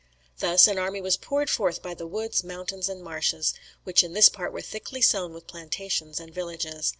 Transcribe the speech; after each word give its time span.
Thus 0.39 0.65
an 0.65 0.79
army 0.79 0.99
was 0.99 1.15
poured 1.15 1.47
forth 1.47 1.83
by 1.83 1.93
the 1.93 2.07
woods, 2.07 2.43
mountains, 2.43 2.89
and 2.89 3.03
marshes, 3.03 3.53
which 3.83 4.03
in 4.03 4.13
this 4.13 4.29
part 4.29 4.51
were 4.51 4.63
thickly 4.63 4.99
sown 4.99 5.31
with 5.31 5.45
plantations 5.45 6.19
and 6.19 6.33
villages. 6.33 6.89